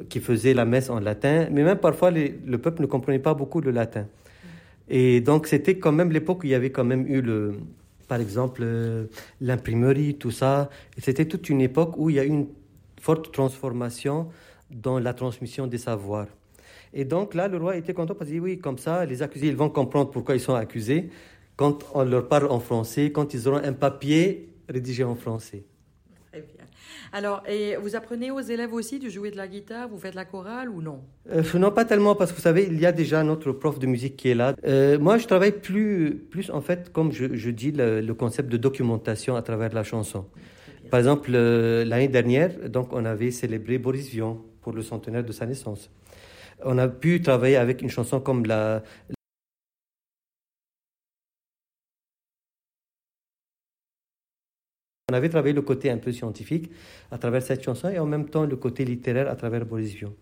qui 0.08 0.20
faisaient 0.20 0.54
la 0.54 0.64
messe 0.64 0.90
en 0.90 1.00
latin, 1.00 1.48
mais 1.50 1.62
même 1.62 1.78
parfois, 1.78 2.10
le 2.10 2.58
peuple 2.58 2.82
ne 2.82 2.86
comprenait 2.86 3.18
pas 3.18 3.34
beaucoup 3.34 3.60
le 3.60 3.70
latin. 3.70 4.06
Et 4.88 5.20
donc, 5.20 5.46
c'était 5.46 5.78
quand 5.78 5.92
même 5.92 6.10
l'époque 6.12 6.42
où 6.42 6.46
il 6.46 6.50
y 6.50 6.54
avait 6.54 6.70
quand 6.70 6.84
même 6.84 7.06
eu 7.06 7.22
le, 7.22 7.54
par 8.08 8.20
exemple, 8.20 8.62
euh, 8.64 9.06
l'imprimerie, 9.40 10.16
tout 10.16 10.30
ça. 10.30 10.70
C'était 10.98 11.26
toute 11.26 11.48
une 11.48 11.60
époque 11.60 11.96
où 11.96 12.10
il 12.10 12.16
y 12.16 12.20
a 12.20 12.24
eu 12.24 12.28
une 12.28 12.48
forte 13.00 13.32
transformation 13.32 14.28
dans 14.70 14.98
la 14.98 15.14
transmission 15.14 15.66
des 15.66 15.78
savoirs. 15.78 16.28
Et 16.92 17.04
donc 17.04 17.34
là, 17.34 17.48
le 17.48 17.58
roi 17.58 17.76
était 17.76 17.92
content 17.92 18.14
parce 18.14 18.30
qu'il 18.30 18.40
dit 18.40 18.44
oui, 18.44 18.58
comme 18.58 18.78
ça, 18.78 19.04
les 19.04 19.22
accusés, 19.22 19.48
ils 19.48 19.56
vont 19.56 19.68
comprendre 19.68 20.10
pourquoi 20.10 20.34
ils 20.36 20.40
sont 20.40 20.54
accusés 20.54 21.10
quand 21.56 21.84
on 21.94 22.04
leur 22.04 22.28
parle 22.28 22.50
en 22.50 22.60
français, 22.60 23.12
quand 23.12 23.34
ils 23.34 23.48
auront 23.48 23.62
un 23.62 23.72
papier 23.72 24.48
rédigé 24.68 25.04
en 25.04 25.14
français. 25.14 25.64
Alors, 27.12 27.42
et 27.48 27.76
vous 27.76 27.96
apprenez 27.96 28.30
aux 28.30 28.40
élèves 28.40 28.72
aussi 28.72 28.98
de 28.98 29.08
jouer 29.08 29.30
de 29.30 29.36
la 29.36 29.46
guitare 29.46 29.88
Vous 29.88 29.98
faites 29.98 30.14
la 30.14 30.24
chorale 30.24 30.68
ou 30.68 30.82
non? 30.82 31.00
Euh, 31.32 31.42
Non, 31.54 31.70
pas 31.70 31.84
tellement, 31.84 32.14
parce 32.14 32.32
que 32.32 32.36
vous 32.36 32.42
savez, 32.42 32.66
il 32.70 32.78
y 32.80 32.86
a 32.86 32.92
déjà 32.92 33.22
notre 33.22 33.52
prof 33.52 33.78
de 33.78 33.86
musique 33.86 34.16
qui 34.16 34.28
est 34.30 34.34
là. 34.34 34.54
Euh, 34.66 34.98
moi, 34.98 35.18
je 35.18 35.26
travaille 35.26 35.52
plus, 35.52 36.16
plus 36.30 36.50
en 36.50 36.60
fait, 36.60 36.92
comme 36.92 37.12
je, 37.12 37.50
dis, 37.50 37.72
le, 37.72 38.12
concept 38.12 38.50
de 38.50 38.56
documentation 38.56 39.36
à 39.36 39.42
travers 39.42 39.72
la 39.72 39.84
chanson. 39.84 40.26
Par 40.90 40.98
exemple, 40.98 41.30
euh, 41.34 41.84
l'année 41.84 42.08
dernière, 42.08 42.50
donc, 42.68 42.92
on 42.92 43.04
avait 43.04 43.30
célébré 43.30 43.78
Boris 43.78 44.08
Vian 44.08 44.40
pour 44.60 44.72
le 44.72 44.82
centenaire 44.82 45.24
de 45.24 45.32
sa 45.32 45.46
naissance. 45.46 45.90
On 46.64 46.78
a 46.78 46.88
pu 46.88 47.20
travailler 47.20 47.56
avec 47.56 47.82
une 47.82 47.90
chanson 47.90 48.20
comme 48.20 48.46
la, 48.46 48.82
On 55.14 55.16
avait 55.16 55.28
travaillé 55.28 55.54
le 55.54 55.62
côté 55.62 55.92
un 55.92 55.98
peu 55.98 56.10
scientifique 56.10 56.72
à 57.12 57.18
travers 57.18 57.40
cette 57.40 57.62
chanson 57.62 57.88
et 57.88 58.00
en 58.00 58.06
même 58.06 58.28
temps 58.28 58.46
le 58.46 58.56
côté 58.56 58.84
littéraire 58.84 59.30
à 59.30 59.36
travers 59.36 59.64
Boris 59.64 59.94
Vian. 59.94 60.12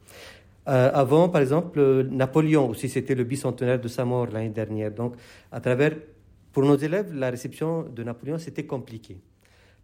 Euh, 0.69 0.91
avant, 0.93 1.31
par 1.31 1.41
exemple, 1.41 1.81
Napoléon 2.11 2.69
aussi, 2.69 2.91
c'était 2.91 3.15
le 3.15 3.25
bicentenaire 3.25 3.81
de 3.81 3.89
sa 3.89 4.05
mort 4.05 4.27
l'année 4.27 4.51
dernière. 4.51 4.91
Donc, 4.91 5.15
à 5.51 5.63
travers, 5.63 5.93
pour 6.53 6.65
nos 6.65 6.77
élèves, 6.77 7.15
la 7.15 7.31
réception 7.31 7.85
de 7.85 8.03
Napoléon, 8.03 8.37
c'était 8.37 8.67
compliqué. 8.67 9.17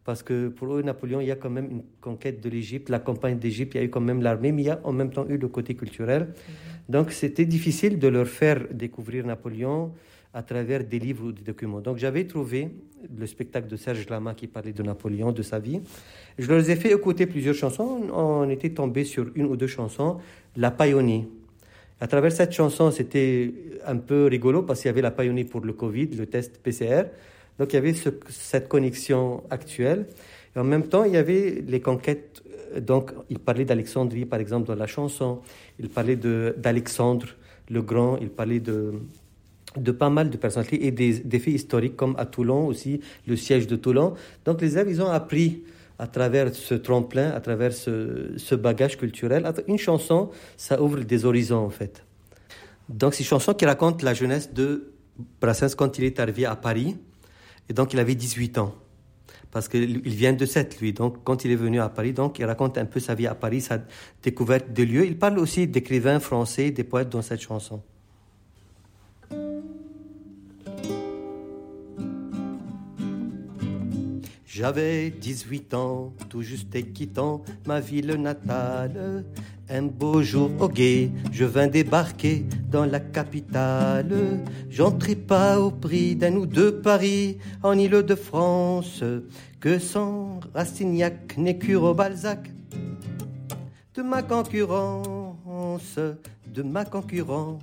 Parce 0.05 0.23
que 0.23 0.49
pour 0.49 0.75
eux, 0.75 0.83
Napoléon, 0.83 1.23
il 1.23 1.29
y 1.29 1.33
a 1.33 1.37
quand 1.37 1.49
même 1.49 1.71
une 1.71 1.83
conquête 2.03 2.43
de 2.43 2.51
l'Égypte, 2.51 2.91
la 2.91 2.99
campagne 2.99 3.39
d'Égypte, 3.39 3.77
il 3.77 3.79
y 3.79 3.81
a 3.81 3.85
eu 3.85 3.91
quand 3.91 4.03
même 4.03 4.21
l'armée, 4.21 4.53
mais 4.53 4.63
il 4.63 4.67
y 4.67 4.71
a 4.71 4.79
en 4.85 4.93
même 4.93 5.11
temps 5.11 5.27
eu 5.27 5.39
le 5.39 5.49
côté 5.49 5.75
culturel. 5.75 6.25
Mm-hmm. 6.25 6.93
Donc, 6.93 7.13
c'était 7.13 7.47
difficile 7.47 7.99
de 7.99 8.09
leur 8.09 8.27
faire 8.27 8.61
découvrir 8.71 9.25
Napoléon 9.25 9.91
à 10.39 10.43
travers 10.45 10.85
des 10.85 11.01
livres 11.01 11.25
ou 11.25 11.33
des 11.33 11.43
documents. 11.43 11.81
Donc 11.81 11.97
j'avais 11.97 12.25
trouvé 12.25 12.69
le 13.19 13.27
spectacle 13.27 13.67
de 13.67 13.75
Serge 13.75 14.09
Lama 14.09 14.35
qui 14.35 14.47
parlait 14.47 14.73
de 14.73 14.85
Napoléon, 14.85 15.33
de 15.33 15.43
sa 15.43 15.59
vie. 15.59 15.81
Je 16.39 16.49
leur 16.49 16.71
ai 16.71 16.77
fait 16.77 16.93
écouter 16.93 17.27
plusieurs 17.27 17.57
chansons. 17.57 18.03
On 18.13 18.49
était 18.49 18.71
tombé 18.71 19.03
sur 19.03 19.27
une 19.35 19.47
ou 19.47 19.57
deux 19.57 19.67
chansons. 19.67 20.19
La 20.55 20.71
Païonie. 20.71 21.27
À 22.01 22.07
travers 22.07 22.31
cette 22.31 22.53
chanson, 22.53 22.93
c'était 22.93 23.53
un 23.85 23.97
peu 23.97 24.27
rigolo 24.27 24.63
parce 24.63 24.81
qu'il 24.81 24.89
y 24.89 24.91
avait 24.91 25.03
la 25.03 25.11
Païonie 25.11 25.43
pour 25.43 25.61
le 25.61 25.73
Covid, 25.73 26.07
le 26.07 26.27
test 26.27 26.59
PCR. 26.63 27.07
Donc 27.59 27.73
il 27.73 27.75
y 27.75 27.79
avait 27.81 27.95
cette 28.29 28.69
connexion 28.69 29.43
actuelle. 29.51 30.07
Et 30.55 30.59
en 30.61 30.65
même 30.65 30.87
temps, 30.87 31.03
il 31.03 31.15
y 31.15 31.17
avait 31.17 31.65
les 31.67 31.81
conquêtes. 31.81 32.45
Donc 32.81 33.11
il 33.29 33.41
parlait 33.41 33.65
d'Alexandrie, 33.65 34.25
par 34.25 34.39
exemple, 34.39 34.69
dans 34.69 34.77
la 34.77 34.87
chanson. 34.87 35.41
Il 35.81 35.89
parlait 35.89 36.15
d'Alexandre 36.15 37.27
le 37.69 37.83
Grand. 37.83 38.19
Il 38.19 38.31
parlait 38.31 38.61
de 38.61 38.93
de 39.77 39.93
pas 39.93 40.11
mal 40.11 40.31
de 40.31 40.37
personnalités 40.37 40.87
et 40.87 40.91
des, 40.91 41.39
faits 41.39 41.55
historiques 41.55 41.97
comme 41.97 42.15
à 42.19 42.27
Toulon 42.27 42.67
aussi, 42.67 43.01
le 43.27 43.37
siège 43.37 43.67
de 43.67 43.77
Toulon. 43.77 44.15
Donc 44.45 44.61
les 44.61 44.73
élèves, 44.73 44.89
ils 44.89 45.03
ont 45.03 45.11
appris 45.11 45.63
à 45.99 46.07
travers 46.07 46.55
ce 46.55 46.75
tremplin, 46.75 47.31
à 47.31 47.41
travers 47.41 47.73
ce, 47.73 48.55
bagage 48.55 48.97
culturel. 48.97 49.51
Une 49.67 49.79
chanson, 49.79 50.31
ça 50.57 50.81
ouvre 50.81 51.01
des 51.01 51.25
horizons 51.25 51.65
en 51.65 51.71
fait. 51.71 52.05
Donc 52.89 53.15
c'est 53.15 53.23
une 53.23 53.29
chanson 53.29 53.53
qui 53.55 53.67
raconte 53.67 54.03
la 54.03 54.15
jeunesse 54.15 54.53
de 54.53 54.93
Brassens 55.41 55.75
quand 55.77 55.99
il 55.99 56.05
est 56.05 56.21
arrivé 56.21 56.47
à 56.47 56.57
Paris. 56.57 56.97
Et 57.69 57.73
donc 57.75 57.93
il 57.93 57.99
avait 57.99 58.15
18 58.15 58.59
ans. 58.59 58.75
Parce 59.51 59.69
qu'il 59.69 60.01
vient 60.01 60.35
de 60.35 60.45
Sète, 60.47 60.79
lui. 60.81 60.93
Donc 60.93 61.25
quand 61.25 61.45
il 61.45 61.51
est 61.51 61.57
venu 61.57 61.81
à 61.81 61.89
Paris, 61.89 62.13
donc 62.13 62.39
il 62.39 62.45
raconte 62.45 62.79
un 62.79 62.85
peu 62.85 63.01
sa 63.01 63.15
vie 63.15 63.27
à 63.27 63.35
Paris, 63.35 63.63
sa 63.63 63.79
découverte 64.23 64.73
des 64.73 64.87
lieux. 64.87 65.07
Il 65.07 65.19
parle 65.19 65.39
aussi 65.39 65.67
d'écrivains 65.67 66.21
français, 66.21 66.71
des 66.71 66.85
poètes 66.85 67.09
dans 67.09 67.23
cette 67.23 67.41
chanson. 67.41 67.83
J'avais 74.59 75.11
18 75.11 75.73
ans, 75.75 76.13
tout 76.29 76.43
juste 76.43 76.93
quittant 76.93 77.45
ma 77.65 77.79
ville 77.79 78.15
natale. 78.15 79.25
Un 79.71 79.83
beau 79.83 80.21
jour 80.21 80.51
au 80.59 80.69
guet, 80.69 81.13
je 81.31 81.45
vins 81.45 81.69
débarquer 81.69 82.45
dans 82.69 82.85
la 82.85 82.99
capitale. 82.99 84.41
J'entrais 84.69 85.15
pas 85.15 85.61
au 85.61 85.71
prix 85.71 86.17
d'un 86.17 86.35
ou 86.35 86.45
deux 86.45 86.81
paris 86.81 87.39
en 87.63 87.79
Île-de-France, 87.79 89.05
que 89.61 89.79
sans 89.79 90.41
Rastignac 90.53 91.37
au 91.77 91.95
Balzac. 91.95 92.51
De 93.95 94.03
ma 94.03 94.25
concurrence, 94.25 96.01
de 96.53 96.63
ma 96.65 96.85
concurrence. 96.85 97.63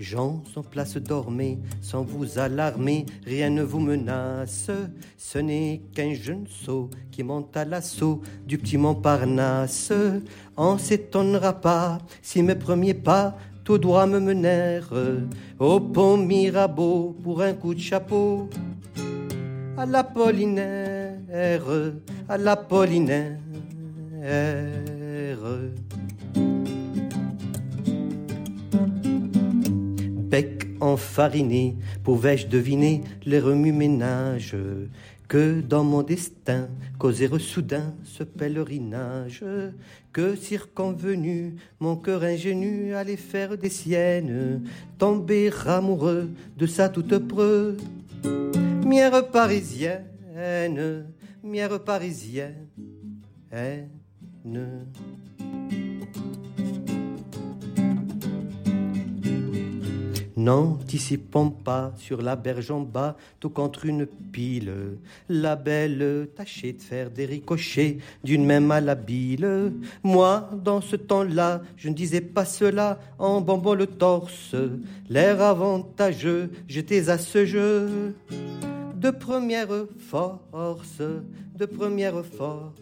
Gens 0.00 0.42
en 0.56 0.62
place, 0.62 0.96
dormez, 0.96 1.58
sans 1.82 2.02
vous 2.02 2.38
alarmer, 2.38 3.04
rien 3.26 3.50
ne 3.50 3.62
vous 3.62 3.80
menace. 3.80 4.70
Ce 5.18 5.38
n'est 5.38 5.82
qu'un 5.92 6.14
jeune 6.14 6.46
sot 6.46 6.88
qui 7.10 7.22
monte 7.22 7.54
à 7.54 7.66
l'assaut 7.66 8.22
du 8.46 8.56
petit 8.56 8.78
Montparnasse. 8.78 9.92
On 10.56 10.78
s'étonnera 10.78 11.52
pas 11.52 11.98
si 12.22 12.42
mes 12.42 12.54
premiers 12.54 12.94
pas 12.94 13.36
tout 13.62 13.76
droit 13.76 14.06
me 14.06 14.20
menèrent 14.20 14.88
au 15.58 15.78
pont 15.80 16.16
Mirabeau 16.16 17.14
pour 17.22 17.42
un 17.42 17.52
coup 17.52 17.74
de 17.74 17.80
chapeau. 17.80 18.48
À 19.76 19.84
l'Apollinaire, 19.84 21.18
à 22.26 22.38
l'Apollinaire 22.38 23.36
bec 30.30 30.68
enfariné, 30.80 31.76
pouvais-je 32.04 32.46
deviner 32.46 33.02
les 33.26 33.40
remue-ménages 33.40 34.56
que 35.26 35.60
dans 35.60 35.84
mon 35.84 36.02
destin 36.02 36.68
causé 36.98 37.28
soudain 37.38 37.94
ce 38.04 38.24
pèlerinage, 38.24 39.44
que 40.12 40.34
circonvenu 40.34 41.56
mon 41.78 41.96
cœur 41.96 42.22
ingénu 42.22 42.94
allait 42.94 43.16
faire 43.16 43.56
des 43.56 43.68
siennes, 43.68 44.62
tomber 44.98 45.50
amoureux 45.66 46.30
de 46.56 46.66
sa 46.66 46.88
toute 46.88 47.18
preux. 47.18 47.76
Mière 48.84 49.30
parisienne, 49.30 51.06
mière 51.44 51.78
parisienne, 51.84 52.66
N'anticipons 60.40 61.50
pas 61.50 61.92
sur 61.98 62.22
la 62.22 62.34
berge 62.34 62.70
en 62.70 62.80
bas, 62.80 63.14
tout 63.40 63.50
contre 63.50 63.84
une 63.84 64.06
pile, 64.06 64.72
la 65.28 65.54
belle 65.54 66.28
tâchait 66.34 66.72
de 66.72 66.80
faire 66.80 67.10
des 67.10 67.26
ricochets 67.26 67.98
d'une 68.24 68.46
main 68.46 68.60
malhabile. 68.60 69.74
Moi, 70.02 70.48
dans 70.64 70.80
ce 70.80 70.96
temps-là, 70.96 71.60
je 71.76 71.90
ne 71.90 71.94
disais 71.94 72.22
pas 72.22 72.46
cela 72.46 72.98
en 73.18 73.42
bombant 73.42 73.74
le 73.74 73.86
torse. 73.86 74.56
L'air 75.10 75.42
avantageux, 75.42 76.50
j'étais 76.66 77.10
à 77.10 77.18
ce 77.18 77.44
jeu 77.44 78.14
de 78.94 79.10
première 79.10 79.86
force, 79.98 81.02
de 81.54 81.66
première 81.66 82.24
force. 82.24 82.72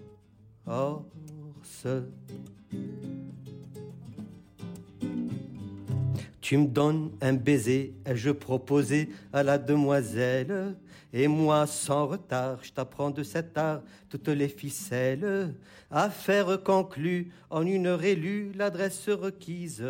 Tu 6.48 6.56
me 6.56 6.66
donnes 6.66 7.10
un 7.20 7.34
baiser, 7.34 7.92
ai-je 8.06 8.30
proposé 8.30 9.10
à 9.34 9.42
la 9.42 9.58
demoiselle 9.58 10.76
Et 11.12 11.28
moi, 11.28 11.66
sans 11.66 12.06
retard, 12.06 12.60
je 12.62 12.72
t'apprends 12.72 13.10
de 13.10 13.22
cet 13.22 13.58
art 13.58 13.82
toutes 14.08 14.28
les 14.28 14.48
ficelles. 14.48 15.54
Affaire 15.90 16.62
conclue, 16.64 17.30
en 17.50 17.66
une 17.66 17.86
heure 17.86 18.02
élue, 18.02 18.50
l'adresse 18.56 19.10
requise. 19.10 19.84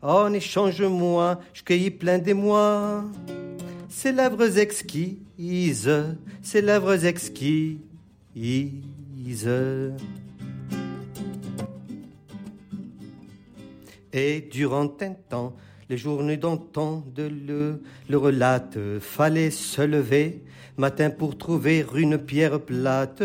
En 0.00 0.32
échange, 0.32 0.80
moi, 0.82 1.40
je 1.52 1.64
plein 1.90 2.18
d'émoi. 2.18 3.02
Ces 3.88 4.12
lèvres 4.12 4.56
exquises, 4.56 5.90
ces 6.42 6.62
lèvres 6.62 7.04
exquises. 7.04 7.80
Et 14.12 14.48
durant 14.52 14.92
un 15.00 15.14
temps, 15.28 15.56
les 15.88 15.96
journées 15.96 16.36
d'antan 16.36 17.04
de 17.14 17.24
le, 17.24 17.82
le 18.08 18.16
relate. 18.18 18.78
Fallait 19.00 19.50
se 19.50 19.82
lever 19.82 20.42
matin 20.78 21.10
pour 21.10 21.36
trouver 21.36 21.84
une 21.94 22.18
pierre 22.18 22.60
plate. 22.60 23.22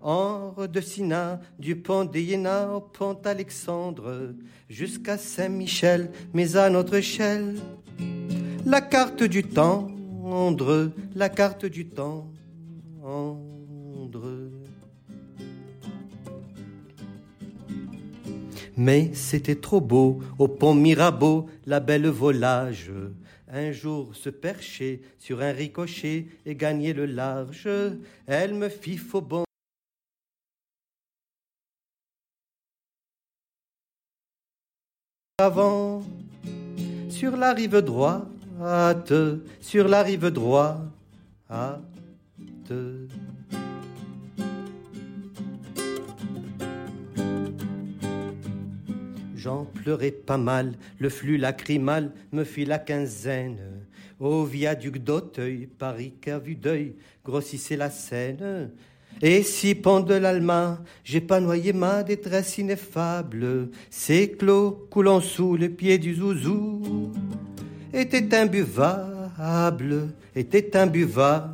En 0.00 0.54
de 0.72 0.80
Sina, 0.80 1.40
du 1.58 1.74
pont 1.74 2.04
d'Iéna 2.04 2.70
au 2.72 2.80
pont 2.80 3.18
Alexandre, 3.24 4.34
jusqu'à 4.68 5.18
Saint-Michel, 5.18 6.10
mais 6.32 6.56
à 6.56 6.70
notre 6.70 6.94
échelle. 6.94 7.56
La 8.64 8.80
carte 8.80 9.24
du 9.24 9.42
temps, 9.42 9.88
la 11.14 11.28
carte 11.28 11.66
du 11.66 11.86
temps, 11.88 12.30
Mais 18.76 19.14
c'était 19.14 19.56
trop 19.56 19.80
beau, 19.80 20.20
au 20.38 20.48
pont 20.48 20.74
Mirabeau, 20.74 21.48
la 21.64 21.80
belle 21.80 22.08
volage. 22.08 22.92
Un 23.48 23.72
jour 23.72 24.14
se 24.14 24.28
percher 24.28 25.00
sur 25.18 25.40
un 25.40 25.52
ricochet 25.52 26.26
et 26.44 26.54
gagner 26.54 26.92
le 26.92 27.06
large, 27.06 27.68
elle 28.26 28.54
me 28.54 28.68
fit 28.68 28.98
faux 28.98 29.22
bon. 29.22 29.44
Avant, 35.38 36.02
sur 37.08 37.36
la 37.36 37.52
rive 37.52 37.78
droite, 37.78 39.12
sur 39.60 39.88
la 39.88 40.02
rive 40.02 40.28
droite, 40.28 40.80
J'en 49.46 49.64
pleurais 49.64 50.10
pas 50.10 50.38
mal, 50.38 50.72
le 50.98 51.08
flux 51.08 51.36
lacrymal 51.36 52.10
me 52.32 52.42
fit 52.42 52.64
la 52.64 52.80
quinzaine. 52.80 53.58
Au 54.18 54.44
viaduc 54.44 54.98
d'Auteuil, 54.98 55.68
Paris 55.68 56.14
qu'à 56.20 56.40
vue 56.40 56.56
d'œil 56.56 56.96
grossissait 57.24 57.76
la 57.76 57.88
scène. 57.88 58.72
Et 59.22 59.44
si 59.44 59.76
de 59.76 60.14
l'Alma, 60.14 60.82
j'ai 61.04 61.20
pas 61.20 61.38
noyé 61.38 61.72
ma 61.72 62.02
détresse 62.02 62.58
ineffable, 62.58 63.68
ces 63.88 64.32
clos 64.32 64.88
coulant 64.90 65.20
sous 65.20 65.54
les 65.54 65.68
pieds 65.68 65.98
du 65.98 66.16
zouzou, 66.16 67.12
était 67.94 68.34
imbuvable, 68.34 70.08
était 70.34 70.76
imbuvable 70.76 71.52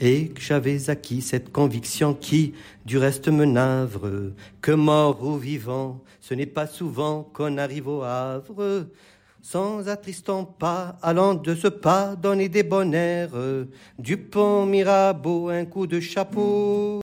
et 0.00 0.28
que 0.28 0.40
j'avais 0.40 0.90
acquis 0.90 1.22
cette 1.22 1.52
conviction 1.52 2.14
qui, 2.14 2.54
du 2.84 2.98
reste, 2.98 3.28
me 3.28 3.44
navre, 3.44 4.32
que 4.60 4.72
mort 4.72 5.22
ou 5.22 5.36
vivant, 5.36 6.02
ce 6.20 6.34
n'est 6.34 6.46
pas 6.46 6.66
souvent 6.66 7.22
qu'on 7.22 7.58
arrive 7.58 7.88
au 7.88 8.02
Havre, 8.02 8.86
sans 9.40 9.88
attristant 9.88 10.44
pas, 10.44 10.96
allant 11.02 11.34
de 11.34 11.54
ce 11.54 11.68
pas, 11.68 12.16
donner 12.16 12.48
des 12.48 12.62
bons 12.62 12.92
airs, 12.94 13.66
du 13.98 14.16
pont 14.16 14.66
Mirabeau, 14.66 15.48
un 15.48 15.64
coup 15.66 15.86
de 15.86 16.00
chapeau. 16.00 17.00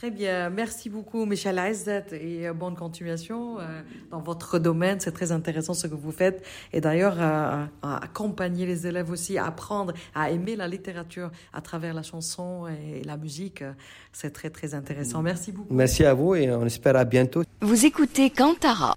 Très 0.00 0.10
bien, 0.10 0.48
merci 0.48 0.88
beaucoup 0.88 1.26
Michel 1.26 1.58
Aizet 1.58 2.06
et 2.12 2.48
euh, 2.48 2.54
bonne 2.54 2.74
continuation 2.74 3.58
euh, 3.60 3.82
dans 4.10 4.20
votre 4.22 4.58
domaine. 4.58 4.98
C'est 4.98 5.12
très 5.12 5.30
intéressant 5.30 5.74
ce 5.74 5.86
que 5.86 5.94
vous 5.94 6.10
faites 6.10 6.42
et 6.72 6.80
d'ailleurs 6.80 7.16
euh, 7.20 7.66
à 7.82 8.04
accompagner 8.04 8.64
les 8.64 8.86
élèves 8.86 9.10
aussi 9.10 9.36
à 9.36 9.44
apprendre 9.44 9.92
à 10.14 10.30
aimer 10.30 10.56
la 10.56 10.68
littérature 10.68 11.30
à 11.52 11.60
travers 11.60 11.92
la 11.92 12.02
chanson 12.02 12.66
et 12.66 13.04
la 13.04 13.18
musique. 13.18 13.62
C'est 14.10 14.30
très 14.30 14.48
très 14.48 14.72
intéressant. 14.72 15.20
Merci 15.20 15.52
beaucoup. 15.52 15.74
Merci 15.74 16.06
à 16.06 16.14
vous 16.14 16.34
et 16.34 16.50
on 16.50 16.64
espère 16.64 16.96
à 16.96 17.04
bientôt. 17.04 17.42
Vous 17.60 17.84
écoutez 17.84 18.30
Cantara. 18.30 18.94